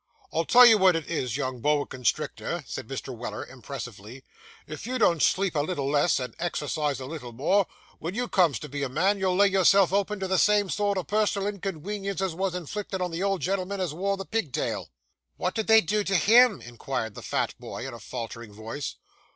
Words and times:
'I'll 0.33 0.45
tell 0.45 0.65
you 0.65 0.79
what 0.79 0.95
it 0.95 1.07
is, 1.11 1.37
young 1.37 1.61
boa 1.61 1.85
constructer,' 1.85 2.63
said 2.65 2.87
Mr. 2.87 3.15
Weller 3.15 3.45
impressively; 3.45 4.23
'if 4.65 4.87
you 4.87 4.97
don't 4.97 5.21
sleep 5.21 5.55
a 5.55 5.59
little 5.59 5.87
less, 5.87 6.19
and 6.19 6.33
exercise 6.39 6.99
a 6.99 7.05
little 7.05 7.33
more, 7.33 7.67
wen 7.99 8.15
you 8.15 8.27
comes 8.27 8.57
to 8.61 8.67
be 8.67 8.81
a 8.81 8.89
man 8.89 9.19
you'll 9.19 9.35
lay 9.35 9.45
yourself 9.49 9.93
open 9.93 10.19
to 10.19 10.27
the 10.27 10.39
same 10.39 10.71
sort 10.71 10.97
of 10.97 11.05
personal 11.05 11.47
inconwenience 11.47 12.19
as 12.19 12.33
was 12.33 12.55
inflicted 12.55 12.99
on 12.99 13.11
the 13.11 13.21
old 13.21 13.41
gen'l'm'n 13.43 13.79
as 13.79 13.93
wore 13.93 14.17
the 14.17 14.25
pigtail.' 14.25 14.89
'What 15.37 15.53
did 15.53 15.67
they 15.67 15.81
do 15.81 16.03
to 16.05 16.15
him?' 16.15 16.61
inquired 16.63 17.13
the 17.13 17.21
fat 17.21 17.53
boy, 17.59 17.87
in 17.87 17.93
a 17.93 17.99
faltering 17.99 18.51
voice. 18.53 18.95